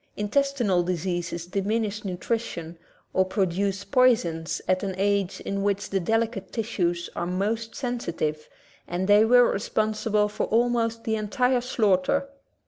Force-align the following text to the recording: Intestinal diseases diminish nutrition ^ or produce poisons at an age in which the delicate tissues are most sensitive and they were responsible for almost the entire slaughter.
Intestinal 0.17 0.81
diseases 0.81 1.45
diminish 1.45 2.03
nutrition 2.03 2.73
^ 2.73 2.77
or 3.13 3.23
produce 3.23 3.83
poisons 3.83 4.59
at 4.67 4.81
an 4.81 4.95
age 4.97 5.39
in 5.41 5.61
which 5.61 5.91
the 5.91 5.99
delicate 5.99 6.51
tissues 6.51 7.07
are 7.15 7.27
most 7.27 7.75
sensitive 7.75 8.49
and 8.87 9.07
they 9.07 9.23
were 9.23 9.43
responsible 9.45 10.27
for 10.27 10.47
almost 10.47 11.03
the 11.03 11.15
entire 11.15 11.61
slaughter. 11.61 12.27